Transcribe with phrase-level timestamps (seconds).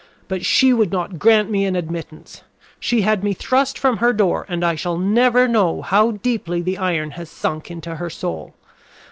[0.27, 2.41] But she would not grant me an admittance.
[2.79, 6.79] She had me thrust from her door, and I shall never know how deeply the
[6.79, 8.55] iron has sunk into her soul.